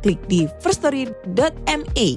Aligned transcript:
klik 0.00 0.20
di 0.26 0.48
firststory.me. 0.64 2.08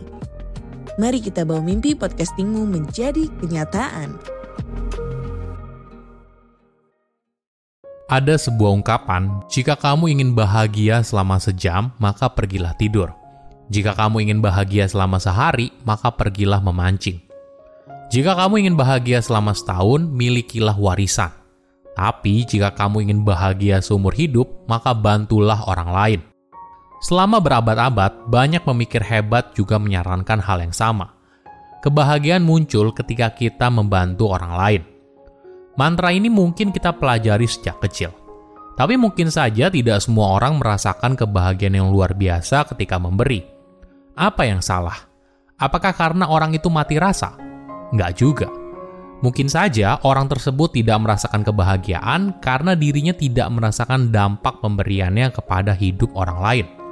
Mari 0.98 1.20
kita 1.20 1.44
bawa 1.44 1.62
mimpi 1.62 1.94
podcastingmu 1.98 2.70
menjadi 2.70 3.28
kenyataan. 3.42 4.16
Ada 8.14 8.38
sebuah 8.38 8.78
ungkapan, 8.78 9.42
jika 9.50 9.74
kamu 9.74 10.14
ingin 10.14 10.38
bahagia 10.38 11.02
selama 11.02 11.42
sejam, 11.42 11.90
maka 11.98 12.30
pergilah 12.30 12.78
tidur. 12.78 13.10
Jika 13.74 13.98
kamu 13.98 14.30
ingin 14.30 14.40
bahagia 14.44 14.86
selama 14.86 15.18
sehari, 15.18 15.74
maka 15.82 16.14
pergilah 16.14 16.62
memancing. 16.62 17.18
Jika 18.14 18.38
kamu 18.38 18.68
ingin 18.68 18.76
bahagia 18.78 19.18
selama 19.18 19.58
setahun, 19.58 20.06
milikilah 20.14 20.78
warisan. 20.78 21.34
Tapi 21.98 22.46
jika 22.46 22.70
kamu 22.70 23.10
ingin 23.10 23.26
bahagia 23.26 23.82
seumur 23.82 24.14
hidup, 24.14 24.46
maka 24.70 24.94
bantulah 24.94 25.66
orang 25.66 25.90
lain. 25.90 26.22
Selama 27.04 27.44
berabad-abad, 27.44 28.32
banyak 28.32 28.64
pemikir 28.64 29.04
hebat 29.04 29.52
juga 29.52 29.76
menyarankan 29.76 30.40
hal 30.40 30.64
yang 30.64 30.72
sama. 30.72 31.12
Kebahagiaan 31.84 32.48
muncul 32.48 32.96
ketika 32.96 33.28
kita 33.36 33.68
membantu 33.68 34.32
orang 34.32 34.54
lain. 34.56 34.84
Mantra 35.76 36.16
ini 36.16 36.32
mungkin 36.32 36.72
kita 36.72 36.96
pelajari 36.96 37.44
sejak 37.44 37.84
kecil. 37.84 38.16
Tapi 38.80 38.96
mungkin 38.96 39.28
saja 39.28 39.68
tidak 39.68 40.00
semua 40.00 40.40
orang 40.40 40.64
merasakan 40.64 41.20
kebahagiaan 41.20 41.76
yang 41.76 41.92
luar 41.92 42.16
biasa 42.16 42.72
ketika 42.72 42.96
memberi. 42.96 43.44
Apa 44.16 44.48
yang 44.48 44.64
salah? 44.64 44.96
Apakah 45.60 45.92
karena 45.92 46.32
orang 46.32 46.56
itu 46.56 46.72
mati 46.72 46.96
rasa? 46.96 47.36
Nggak 47.92 48.12
juga. 48.16 48.48
Mungkin 49.20 49.52
saja 49.52 50.00
orang 50.08 50.32
tersebut 50.32 50.72
tidak 50.72 51.04
merasakan 51.04 51.44
kebahagiaan 51.44 52.40
karena 52.40 52.80
dirinya 52.80 53.12
tidak 53.12 53.52
merasakan 53.52 54.08
dampak 54.08 54.64
pemberiannya 54.64 55.36
kepada 55.36 55.76
hidup 55.76 56.16
orang 56.16 56.40
lain. 56.40 56.83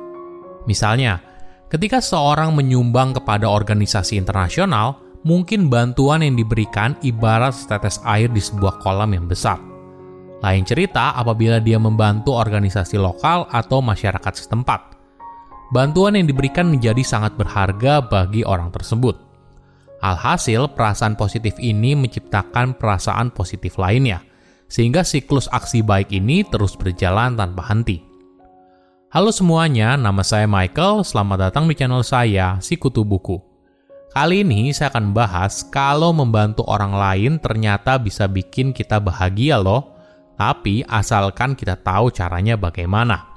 Misalnya, 0.69 1.21
ketika 1.69 2.01
seorang 2.01 2.53
menyumbang 2.53 3.17
kepada 3.17 3.49
organisasi 3.49 4.17
internasional, 4.17 4.99
mungkin 5.25 5.69
bantuan 5.69 6.25
yang 6.25 6.37
diberikan 6.37 6.97
ibarat 7.05 7.53
setetes 7.53 8.01
air 8.05 8.29
di 8.29 8.41
sebuah 8.41 8.81
kolam 8.81 9.13
yang 9.13 9.25
besar. 9.29 9.61
Lain 10.41 10.65
cerita 10.65 11.13
apabila 11.13 11.61
dia 11.61 11.77
membantu 11.77 12.33
organisasi 12.33 12.97
lokal 12.97 13.45
atau 13.53 13.77
masyarakat 13.77 14.33
setempat 14.33 14.91
bantuan 15.71 16.19
yang 16.19 16.27
diberikan 16.27 16.67
menjadi 16.67 17.01
sangat 17.01 17.39
berharga 17.39 18.03
bagi 18.03 18.43
orang 18.43 18.69
tersebut. 18.69 19.15
Alhasil, 20.03 20.75
perasaan 20.75 21.15
positif 21.15 21.55
ini 21.57 21.95
menciptakan 21.95 22.75
perasaan 22.75 23.31
positif 23.31 23.79
lainnya, 23.79 24.19
sehingga 24.67 25.07
siklus 25.07 25.47
aksi 25.47 25.81
baik 25.81 26.11
ini 26.11 26.43
terus 26.43 26.75
berjalan 26.75 27.39
tanpa 27.39 27.63
henti. 27.71 28.10
Halo 29.11 29.27
semuanya, 29.27 29.99
nama 29.99 30.23
saya 30.23 30.47
Michael. 30.47 31.03
Selamat 31.03 31.51
datang 31.51 31.67
di 31.67 31.75
channel 31.75 31.99
saya, 31.99 32.55
Si 32.63 32.79
Kutu 32.79 33.03
Buku. 33.03 33.43
Kali 34.15 34.39
ini 34.39 34.71
saya 34.71 34.87
akan 34.87 35.11
bahas 35.11 35.67
kalau 35.67 36.15
membantu 36.15 36.63
orang 36.63 36.95
lain 36.95 37.35
ternyata 37.35 37.99
bisa 37.99 38.23
bikin 38.31 38.71
kita 38.71 39.03
bahagia 39.03 39.59
loh, 39.59 39.99
tapi 40.39 40.87
asalkan 40.87 41.59
kita 41.59 41.75
tahu 41.83 42.07
caranya 42.07 42.55
bagaimana. 42.55 43.27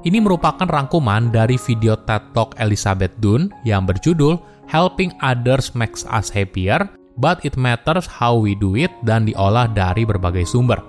Ini 0.00 0.16
merupakan 0.16 0.64
rangkuman 0.64 1.28
dari 1.28 1.60
video 1.60 1.92
TED 2.08 2.32
Talk 2.32 2.56
Elizabeth 2.56 3.12
Dunn 3.20 3.52
yang 3.68 3.84
berjudul 3.84 4.40
Helping 4.64 5.12
Others 5.20 5.76
Makes 5.76 6.08
Us 6.08 6.32
Happier, 6.32 6.88
But 7.20 7.44
It 7.44 7.60
Matters 7.60 8.08
How 8.08 8.32
We 8.32 8.56
Do 8.56 8.80
It 8.80 8.96
dan 9.04 9.28
diolah 9.28 9.68
dari 9.68 10.08
berbagai 10.08 10.48
sumber. 10.48 10.80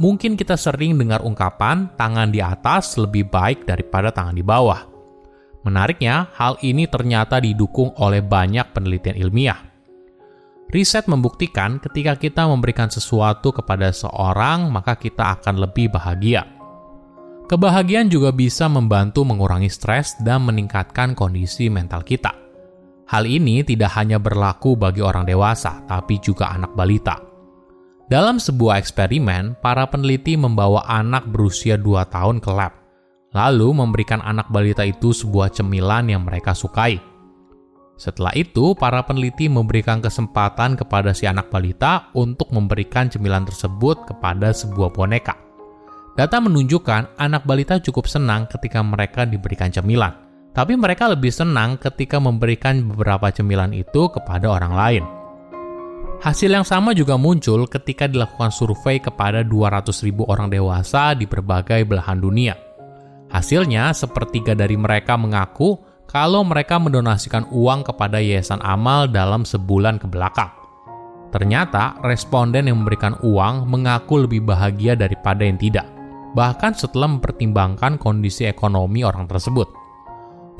Mungkin 0.00 0.40
kita 0.40 0.56
sering 0.56 0.96
dengar 0.96 1.20
ungkapan 1.20 1.92
tangan 2.00 2.32
di 2.32 2.40
atas 2.40 2.96
lebih 2.96 3.28
baik 3.28 3.68
daripada 3.68 4.08
tangan 4.08 4.32
di 4.32 4.44
bawah. 4.44 4.88
Menariknya, 5.62 6.32
hal 6.34 6.58
ini 6.64 6.88
ternyata 6.88 7.38
didukung 7.38 7.94
oleh 8.00 8.24
banyak 8.24 8.72
penelitian 8.74 9.14
ilmiah. 9.20 9.60
Riset 10.72 11.04
membuktikan 11.04 11.76
ketika 11.76 12.16
kita 12.16 12.48
memberikan 12.48 12.88
sesuatu 12.88 13.52
kepada 13.52 13.92
seorang, 13.92 14.72
maka 14.72 14.96
kita 14.96 15.38
akan 15.38 15.60
lebih 15.60 15.92
bahagia. 15.92 16.48
Kebahagiaan 17.44 18.08
juga 18.08 18.32
bisa 18.32 18.64
membantu 18.72 19.28
mengurangi 19.28 19.68
stres 19.68 20.16
dan 20.24 20.48
meningkatkan 20.48 21.12
kondisi 21.12 21.68
mental 21.68 22.00
kita. 22.00 22.32
Hal 23.12 23.28
ini 23.28 23.60
tidak 23.60 23.92
hanya 24.00 24.16
berlaku 24.16 24.72
bagi 24.72 25.04
orang 25.04 25.28
dewasa, 25.28 25.84
tapi 25.84 26.16
juga 26.16 26.48
anak 26.48 26.72
balita. 26.72 27.31
Dalam 28.12 28.36
sebuah 28.36 28.76
eksperimen, 28.76 29.56
para 29.64 29.88
peneliti 29.88 30.36
membawa 30.36 30.84
anak 30.84 31.32
berusia 31.32 31.80
2 31.80 32.12
tahun 32.12 32.44
ke 32.44 32.50
lab, 32.52 32.76
lalu 33.32 33.72
memberikan 33.72 34.20
anak 34.20 34.52
balita 34.52 34.84
itu 34.84 35.16
sebuah 35.16 35.48
cemilan 35.48 36.12
yang 36.12 36.20
mereka 36.20 36.52
sukai. 36.52 37.00
Setelah 37.96 38.36
itu, 38.36 38.76
para 38.76 39.00
peneliti 39.00 39.48
memberikan 39.48 40.04
kesempatan 40.04 40.76
kepada 40.76 41.16
si 41.16 41.24
anak 41.24 41.48
balita 41.48 42.12
untuk 42.12 42.52
memberikan 42.52 43.08
cemilan 43.08 43.48
tersebut 43.48 44.04
kepada 44.04 44.52
sebuah 44.52 44.92
boneka. 44.92 45.32
Data 46.12 46.36
menunjukkan 46.36 47.16
anak 47.16 47.48
balita 47.48 47.80
cukup 47.80 48.04
senang 48.04 48.44
ketika 48.44 48.84
mereka 48.84 49.24
diberikan 49.24 49.72
cemilan, 49.72 50.12
tapi 50.52 50.76
mereka 50.76 51.08
lebih 51.08 51.32
senang 51.32 51.80
ketika 51.80 52.20
memberikan 52.20 52.92
beberapa 52.92 53.32
cemilan 53.32 53.72
itu 53.72 54.12
kepada 54.12 54.52
orang 54.52 54.76
lain. 54.76 55.21
Hasil 56.22 56.54
yang 56.54 56.62
sama 56.62 56.94
juga 56.94 57.18
muncul 57.18 57.66
ketika 57.66 58.06
dilakukan 58.06 58.54
survei 58.54 59.02
kepada 59.02 59.42
200.000 59.42 60.22
orang 60.30 60.46
dewasa 60.46 61.18
di 61.18 61.26
berbagai 61.26 61.82
belahan 61.82 62.22
dunia. 62.22 62.54
Hasilnya, 63.34 63.90
sepertiga 63.90 64.54
dari 64.54 64.78
mereka 64.78 65.18
mengaku 65.18 65.82
kalau 66.06 66.46
mereka 66.46 66.78
mendonasikan 66.78 67.50
uang 67.50 67.82
kepada 67.82 68.22
yayasan 68.22 68.62
amal 68.62 69.10
dalam 69.10 69.42
sebulan 69.42 69.98
ke 69.98 70.06
belakang. 70.06 70.54
Ternyata, 71.34 71.98
responden 72.06 72.70
yang 72.70 72.86
memberikan 72.86 73.18
uang 73.26 73.66
mengaku 73.66 74.22
lebih 74.22 74.46
bahagia 74.46 74.94
daripada 74.94 75.42
yang 75.42 75.58
tidak 75.58 75.90
bahkan 76.32 76.72
setelah 76.72 77.08
mempertimbangkan 77.12 78.00
kondisi 78.00 78.48
ekonomi 78.48 79.04
orang 79.04 79.28
tersebut. 79.28 79.68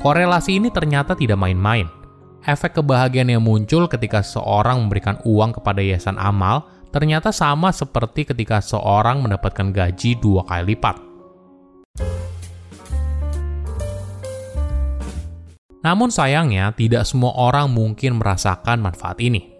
Korelasi 0.01 0.61
ini 0.61 0.69
ternyata 0.69 1.17
tidak 1.17 1.41
main-main. 1.41 1.89
Efek 2.43 2.83
kebahagiaan 2.83 3.31
yang 3.31 3.39
muncul 3.39 3.87
ketika 3.87 4.19
seorang 4.19 4.83
memberikan 4.83 5.15
uang 5.23 5.55
kepada 5.55 5.79
yayasan 5.79 6.19
amal 6.19 6.67
ternyata 6.91 7.31
sama 7.31 7.71
seperti 7.71 8.27
ketika 8.27 8.59
seorang 8.59 9.23
mendapatkan 9.23 9.71
gaji 9.71 10.19
dua 10.19 10.43
kali 10.43 10.75
lipat. 10.75 10.99
Namun 15.83 16.11
sayangnya, 16.11 16.75
tidak 16.75 17.07
semua 17.07 17.31
orang 17.35 17.71
mungkin 17.71 18.19
merasakan 18.19 18.79
manfaat 18.79 19.19
ini. 19.23 19.51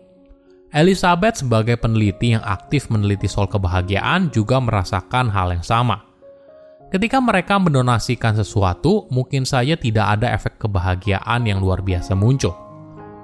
Elizabeth 0.72 1.44
sebagai 1.44 1.80
peneliti 1.80 2.36
yang 2.36 2.44
aktif 2.44 2.92
meneliti 2.92 3.32
soal 3.32 3.48
kebahagiaan 3.48 4.28
juga 4.32 4.60
merasakan 4.60 5.32
hal 5.32 5.56
yang 5.56 5.64
sama. 5.64 6.04
Ketika 6.92 7.20
mereka 7.20 7.60
mendonasikan 7.60 8.36
sesuatu, 8.36 9.08
mungkin 9.08 9.44
saja 9.48 9.76
tidak 9.80 10.20
ada 10.20 10.32
efek 10.36 10.60
kebahagiaan 10.64 11.48
yang 11.48 11.60
luar 11.60 11.84
biasa 11.84 12.16
muncul. 12.16 12.63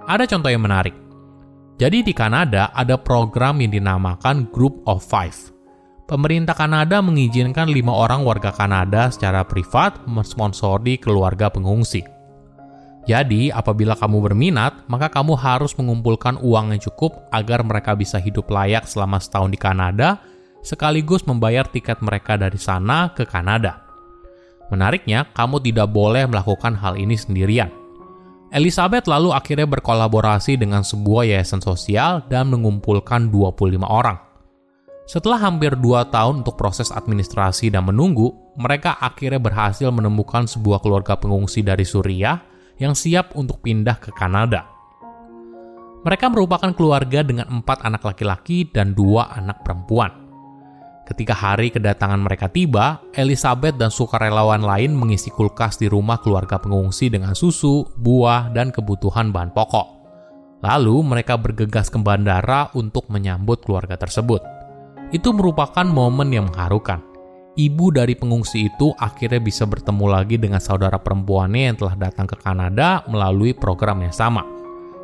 Ada 0.10 0.26
contoh 0.26 0.50
yang 0.50 0.66
menarik. 0.66 0.98
Jadi 1.78 2.02
di 2.02 2.18
Kanada 2.18 2.74
ada 2.74 2.98
program 2.98 3.62
yang 3.62 3.70
dinamakan 3.70 4.50
Group 4.50 4.82
of 4.90 5.06
Five. 5.06 5.54
Pemerintah 6.10 6.58
Kanada 6.58 6.98
mengizinkan 6.98 7.70
lima 7.70 7.94
orang 7.94 8.26
warga 8.26 8.50
Kanada 8.50 9.14
secara 9.14 9.46
privat 9.46 10.02
mensponsori 10.10 10.98
keluarga 10.98 11.54
pengungsi. 11.54 12.02
Jadi, 13.06 13.54
apabila 13.54 13.94
kamu 13.94 14.18
berminat, 14.26 14.90
maka 14.90 15.14
kamu 15.14 15.38
harus 15.38 15.78
mengumpulkan 15.78 16.42
uang 16.42 16.74
yang 16.74 16.82
cukup 16.82 17.30
agar 17.30 17.62
mereka 17.62 17.94
bisa 17.94 18.18
hidup 18.18 18.50
layak 18.50 18.90
selama 18.90 19.22
setahun 19.22 19.54
di 19.54 19.62
Kanada, 19.62 20.18
sekaligus 20.66 21.22
membayar 21.30 21.70
tiket 21.70 22.02
mereka 22.02 22.34
dari 22.34 22.58
sana 22.58 23.14
ke 23.14 23.30
Kanada. 23.30 23.86
Menariknya, 24.74 25.30
kamu 25.38 25.62
tidak 25.62 25.94
boleh 25.94 26.26
melakukan 26.26 26.74
hal 26.82 26.98
ini 26.98 27.14
sendirian. 27.14 27.79
Elizabeth 28.50 29.06
lalu 29.06 29.30
akhirnya 29.30 29.70
berkolaborasi 29.70 30.58
dengan 30.58 30.82
sebuah 30.82 31.30
yayasan 31.30 31.62
sosial 31.62 32.26
dan 32.34 32.50
mengumpulkan 32.50 33.30
25 33.30 33.86
orang. 33.86 34.18
Setelah 35.06 35.38
hampir 35.38 35.78
2 35.78 36.10
tahun 36.10 36.42
untuk 36.42 36.58
proses 36.58 36.90
administrasi 36.90 37.70
dan 37.70 37.86
menunggu, 37.86 38.34
mereka 38.58 38.98
akhirnya 38.98 39.38
berhasil 39.38 39.94
menemukan 39.94 40.50
sebuah 40.50 40.82
keluarga 40.82 41.14
pengungsi 41.14 41.62
dari 41.62 41.86
Suriah 41.86 42.42
yang 42.82 42.98
siap 42.98 43.38
untuk 43.38 43.62
pindah 43.62 44.02
ke 44.02 44.10
Kanada. 44.18 44.66
Mereka 46.02 46.34
merupakan 46.34 46.74
keluarga 46.74 47.22
dengan 47.22 47.46
empat 47.54 47.86
anak 47.86 48.02
laki-laki 48.02 48.66
dan 48.66 48.98
dua 48.98 49.30
anak 49.30 49.62
perempuan. 49.62 50.19
Ketika 51.10 51.34
hari 51.34 51.74
kedatangan 51.74 52.22
mereka 52.22 52.54
tiba, 52.54 53.02
Elizabeth 53.18 53.74
dan 53.82 53.90
sukarelawan 53.90 54.62
lain 54.62 54.94
mengisi 54.94 55.34
kulkas 55.34 55.82
di 55.82 55.90
rumah 55.90 56.22
keluarga 56.22 56.62
pengungsi 56.62 57.10
dengan 57.10 57.34
susu, 57.34 57.82
buah, 57.98 58.54
dan 58.54 58.70
kebutuhan 58.70 59.34
bahan 59.34 59.50
pokok. 59.50 59.88
Lalu 60.62 61.02
mereka 61.02 61.34
bergegas 61.34 61.90
ke 61.90 61.98
bandara 61.98 62.70
untuk 62.78 63.10
menyambut 63.10 63.66
keluarga 63.66 63.98
tersebut. 63.98 64.46
Itu 65.10 65.34
merupakan 65.34 65.82
momen 65.82 66.30
yang 66.30 66.46
mengharukan. 66.54 67.02
Ibu 67.58 67.90
dari 67.90 68.14
pengungsi 68.14 68.70
itu 68.70 68.94
akhirnya 68.94 69.42
bisa 69.42 69.66
bertemu 69.66 70.06
lagi 70.06 70.38
dengan 70.38 70.62
saudara 70.62 71.02
perempuannya 71.02 71.74
yang 71.74 71.78
telah 71.82 71.96
datang 71.98 72.30
ke 72.30 72.38
Kanada 72.38 73.02
melalui 73.10 73.58
program 73.58 74.06
yang 74.06 74.14
sama. 74.14 74.46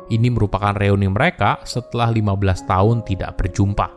Ini 0.06 0.30
merupakan 0.30 0.70
reuni 0.70 1.10
mereka 1.10 1.58
setelah 1.66 2.14
15 2.14 2.70
tahun 2.70 2.96
tidak 3.02 3.34
berjumpa. 3.42 3.95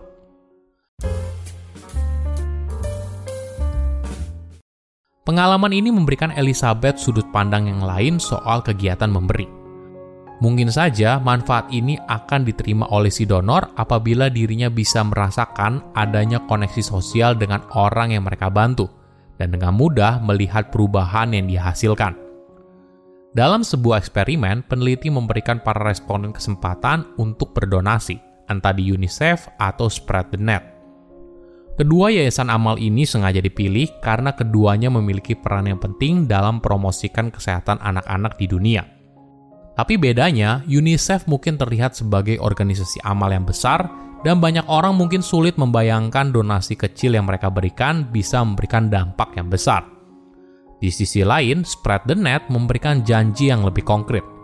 Pengalaman 5.30 5.70
ini 5.70 5.94
memberikan 5.94 6.34
Elizabeth 6.34 6.98
sudut 6.98 7.30
pandang 7.30 7.70
yang 7.70 7.86
lain 7.86 8.18
soal 8.18 8.66
kegiatan 8.66 9.14
memberi. 9.14 9.46
Mungkin 10.42 10.74
saja 10.74 11.22
manfaat 11.22 11.70
ini 11.70 12.02
akan 12.02 12.50
diterima 12.50 12.90
oleh 12.90 13.14
si 13.14 13.30
donor 13.30 13.70
apabila 13.78 14.34
dirinya 14.34 14.74
bisa 14.74 15.06
merasakan 15.06 15.94
adanya 15.94 16.42
koneksi 16.50 16.81
sosial 16.81 17.38
dengan 17.38 17.62
orang 17.78 18.18
yang 18.18 18.26
mereka 18.26 18.50
bantu 18.50 18.90
dan 19.38 19.54
dengan 19.54 19.78
mudah 19.78 20.18
melihat 20.18 20.74
perubahan 20.74 21.30
yang 21.30 21.46
dihasilkan. 21.46 22.18
Dalam 23.30 23.62
sebuah 23.62 24.02
eksperimen, 24.02 24.66
peneliti 24.66 25.14
memberikan 25.14 25.62
para 25.62 25.86
responden 25.86 26.34
kesempatan 26.34 27.06
untuk 27.22 27.54
berdonasi, 27.54 28.18
entah 28.50 28.74
di 28.74 28.90
UNICEF 28.90 29.46
atau 29.62 29.94
Spread 29.94 30.34
the 30.34 30.42
Net. 30.42 30.79
Kedua 31.80 32.12
yayasan 32.12 32.52
amal 32.52 32.76
ini 32.76 33.08
sengaja 33.08 33.40
dipilih 33.40 34.04
karena 34.04 34.36
keduanya 34.36 34.92
memiliki 34.92 35.31
peran 35.31 35.72
yang 35.72 35.80
penting 35.80 36.28
dalam 36.28 36.60
promosikan 36.60 37.31
kesehatan 37.31 37.80
anak-anak 37.80 38.36
di 38.36 38.52
dunia– 38.52 38.84
tapi 39.80 39.96
bedanya, 39.96 40.60
UNICEF 40.68 41.24
mungkin 41.31 41.56
terlihat 41.56 41.96
sebagai 41.96 42.36
organisasi 42.36 43.00
amal 43.08 43.31
yang 43.31 43.48
besar 43.48 43.88
dan 44.28 44.44
banyak 44.44 44.68
orang 44.68 44.92
mungkin 44.92 45.24
sulit 45.24 45.56
membayangkan 45.56 46.36
donasi 46.36 46.76
kecil 46.76 47.16
yang 47.16 47.24
mereka 47.24 47.48
berikan 47.48 48.04
bisa 48.04 48.44
memberikan 48.44 48.92
dampak 48.92 49.31
yang 49.40 49.48
besar. 49.48 49.88
Di 50.84 50.92
sisi 50.92 51.24
lain, 51.24 51.64
Spread 51.64 52.12
the 52.12 52.16
Net 52.20 52.52
memberikan 52.52 53.08
janji 53.08 53.56
yang 53.56 53.64
lebih 53.64 53.88
konkret. 53.88 54.39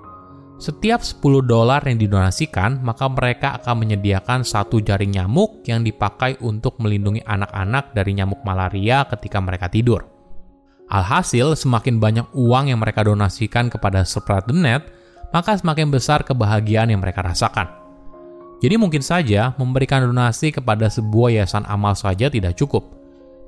Setiap 0.55 1.03
10 1.03 1.43
dolar 1.43 1.83
yang 1.83 1.99
didonasikan, 1.99 2.79
maka 2.79 3.11
mereka 3.11 3.59
akan 3.59 3.83
menyediakan 3.83 4.47
satu 4.47 4.79
jaring 4.79 5.11
nyamuk 5.11 5.67
yang 5.67 5.83
dipakai 5.83 6.39
untuk 6.39 6.79
melindungi 6.79 7.19
anak-anak 7.27 7.91
dari 7.91 8.15
nyamuk 8.15 8.39
malaria 8.47 9.03
ketika 9.03 9.43
mereka 9.43 9.67
tidur. 9.67 10.07
Alhasil, 10.87 11.59
semakin 11.59 11.99
banyak 11.99 12.27
uang 12.31 12.71
yang 12.71 12.79
mereka 12.79 13.03
donasikan 13.03 13.67
kepada 13.67 14.07
Spread 14.07 14.47
the 14.47 14.55
Net, 14.55 14.87
maka 15.35 15.59
semakin 15.59 15.91
besar 15.91 16.23
kebahagiaan 16.23 16.87
yang 16.87 17.03
mereka 17.03 17.19
rasakan. 17.19 17.67
Jadi 18.63 18.79
mungkin 18.79 19.03
saja 19.03 19.51
memberikan 19.59 20.07
donasi 20.07 20.55
kepada 20.55 20.87
sebuah 20.87 21.35
yayasan 21.35 21.67
amal 21.67 21.99
saja 21.99 22.31
tidak 22.31 22.55
cukup. 22.55 22.95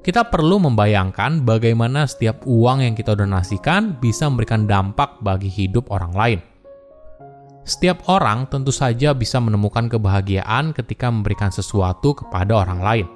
Kita 0.04 0.28
perlu 0.28 0.60
membayangkan 0.60 1.48
bagaimana 1.48 2.04
setiap 2.04 2.44
uang 2.44 2.84
yang 2.84 3.00
kita 3.00 3.16
donasikan 3.16 3.96
bisa 3.96 4.28
memberikan 4.28 4.68
dampak 4.68 5.24
bagi 5.24 5.48
hidup 5.48 5.88
orang 5.88 6.12
lain. 6.12 6.40
Setiap 7.68 8.08
orang 8.08 8.48
tentu 8.48 8.72
saja 8.72 9.12
bisa 9.12 9.44
menemukan 9.44 9.92
kebahagiaan 9.92 10.72
ketika 10.72 11.12
memberikan 11.12 11.52
sesuatu 11.52 12.16
kepada 12.16 12.64
orang 12.64 12.80
lain. 12.80 13.08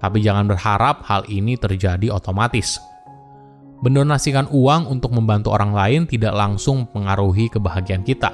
Tapi 0.00 0.24
jangan 0.24 0.48
berharap 0.48 1.04
hal 1.04 1.28
ini 1.28 1.54
terjadi 1.60 2.10
otomatis 2.10 2.80
Mendonasikan 3.82 4.46
uang 4.54 4.86
untuk 4.86 5.10
membantu 5.10 5.50
orang 5.50 5.74
lain 5.74 6.06
tidak 6.06 6.38
langsung 6.38 6.86
mempengaruhi 6.86 7.50
kebahagiaan 7.50 8.06
kita. 8.06 8.30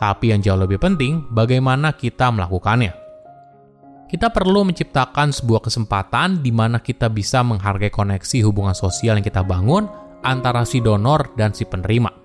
Tapi 0.00 0.32
yang 0.32 0.40
jauh 0.40 0.56
lebih 0.56 0.80
penting, 0.80 1.28
bagaimana 1.36 1.92
kita 1.92 2.32
melakukannya. 2.32 2.96
Kita 4.08 4.32
perlu 4.32 4.64
menciptakan 4.64 5.36
sebuah 5.36 5.68
kesempatan 5.68 6.40
di 6.40 6.48
mana 6.48 6.80
kita 6.80 7.12
bisa 7.12 7.44
menghargai 7.44 7.92
koneksi 7.92 8.40
hubungan 8.48 8.72
sosial 8.72 9.20
yang 9.20 9.26
kita 9.28 9.44
bangun 9.44 9.84
antara 10.24 10.64
si 10.64 10.80
donor 10.80 11.28
dan 11.36 11.52
si 11.52 11.68
penerima. 11.68 12.19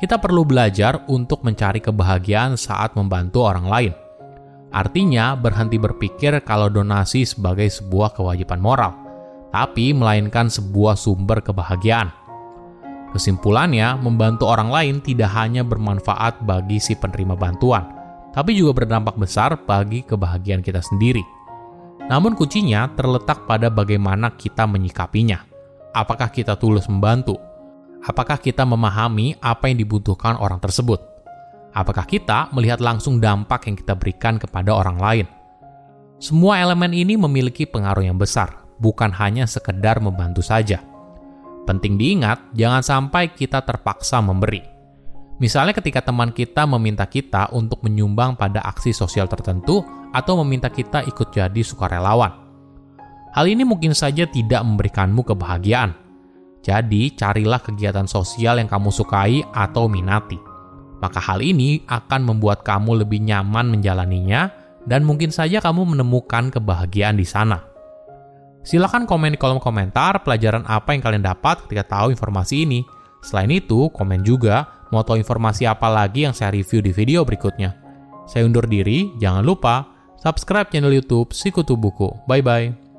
Kita 0.00 0.16
perlu 0.16 0.48
belajar 0.48 1.04
untuk 1.12 1.44
mencari 1.44 1.84
kebahagiaan 1.84 2.56
saat 2.56 2.96
membantu 2.96 3.44
orang 3.44 3.68
lain. 3.68 3.92
Artinya, 4.72 5.36
berhenti 5.36 5.76
berpikir 5.76 6.40
kalau 6.40 6.72
donasi 6.72 7.28
sebagai 7.28 7.68
sebuah 7.68 8.16
kewajiban 8.16 8.64
moral 8.64 9.10
tapi 9.50 9.90
melainkan 9.90 10.46
sebuah 10.46 10.94
sumber 10.94 11.42
kebahagiaan. 11.42 12.08
Kesimpulannya, 13.10 13.98
membantu 13.98 14.46
orang 14.46 14.70
lain 14.70 14.96
tidak 15.02 15.34
hanya 15.34 15.66
bermanfaat 15.66 16.46
bagi 16.46 16.78
si 16.78 16.94
penerima 16.94 17.34
bantuan, 17.34 17.82
tapi 18.30 18.54
juga 18.54 18.82
berdampak 18.82 19.18
besar 19.18 19.58
bagi 19.66 20.06
kebahagiaan 20.06 20.62
kita 20.62 20.78
sendiri. 20.78 21.22
Namun 22.06 22.38
kuncinya 22.38 22.86
terletak 22.94 23.50
pada 23.50 23.66
bagaimana 23.66 24.38
kita 24.38 24.66
menyikapinya. 24.70 25.42
Apakah 25.90 26.30
kita 26.30 26.54
tulus 26.54 26.86
membantu? 26.86 27.49
Apakah 28.00 28.40
kita 28.40 28.64
memahami 28.64 29.36
apa 29.44 29.68
yang 29.68 29.76
dibutuhkan 29.76 30.40
orang 30.40 30.56
tersebut? 30.56 31.04
Apakah 31.76 32.08
kita 32.08 32.48
melihat 32.56 32.80
langsung 32.80 33.20
dampak 33.20 33.68
yang 33.68 33.76
kita 33.76 33.92
berikan 33.92 34.40
kepada 34.40 34.72
orang 34.72 34.96
lain? 34.96 35.26
Semua 36.16 36.60
elemen 36.64 36.96
ini 36.96 37.20
memiliki 37.20 37.68
pengaruh 37.68 38.04
yang 38.04 38.16
besar, 38.16 38.64
bukan 38.80 39.12
hanya 39.12 39.44
sekedar 39.44 40.00
membantu 40.00 40.40
saja. 40.40 40.80
Penting 41.68 42.00
diingat, 42.00 42.40
jangan 42.56 42.80
sampai 42.80 43.36
kita 43.36 43.60
terpaksa 43.62 44.24
memberi. 44.24 44.64
Misalnya 45.40 45.76
ketika 45.76 46.04
teman 46.04 46.32
kita 46.32 46.64
meminta 46.64 47.04
kita 47.04 47.52
untuk 47.52 47.80
menyumbang 47.84 48.36
pada 48.36 48.60
aksi 48.64 48.92
sosial 48.92 49.28
tertentu 49.28 49.84
atau 50.12 50.40
meminta 50.40 50.72
kita 50.72 51.04
ikut 51.04 51.32
jadi 51.32 51.60
sukarelawan. 51.64 52.32
Hal 53.32 53.46
ini 53.46 53.62
mungkin 53.62 53.92
saja 53.92 54.24
tidak 54.26 54.60
memberikanmu 54.64 55.22
kebahagiaan. 55.22 56.09
Jadi, 56.60 57.16
carilah 57.16 57.60
kegiatan 57.60 58.04
sosial 58.04 58.60
yang 58.60 58.68
kamu 58.68 58.92
sukai 58.92 59.40
atau 59.52 59.88
minati. 59.88 60.36
Maka 61.00 61.16
hal 61.16 61.40
ini 61.40 61.80
akan 61.88 62.20
membuat 62.28 62.60
kamu 62.60 63.04
lebih 63.04 63.24
nyaman 63.24 63.72
menjalaninya 63.72 64.52
dan 64.84 65.04
mungkin 65.04 65.32
saja 65.32 65.60
kamu 65.64 65.96
menemukan 65.96 66.52
kebahagiaan 66.52 67.16
di 67.16 67.24
sana. 67.24 67.64
Silahkan 68.60 69.08
komen 69.08 69.32
di 69.32 69.38
kolom 69.40 69.56
komentar 69.56 70.20
pelajaran 70.20 70.68
apa 70.68 70.92
yang 70.92 71.00
kalian 71.00 71.24
dapat 71.24 71.64
ketika 71.64 71.96
tahu 71.96 72.12
informasi 72.12 72.68
ini. 72.68 72.84
Selain 73.24 73.48
itu, 73.48 73.88
komen 73.96 74.20
juga 74.20 74.84
mau 74.92 75.00
tahu 75.00 75.16
informasi 75.16 75.64
apa 75.64 75.88
lagi 75.88 76.28
yang 76.28 76.36
saya 76.36 76.52
review 76.52 76.84
di 76.84 76.92
video 76.92 77.24
berikutnya. 77.24 77.72
Saya 78.28 78.44
undur 78.44 78.68
diri, 78.68 79.08
jangan 79.16 79.40
lupa 79.40 79.88
subscribe 80.20 80.68
channel 80.68 80.92
YouTube 80.92 81.32
Sikutu 81.32 81.80
Buku. 81.80 82.12
Bye 82.28 82.44
bye. 82.44 82.89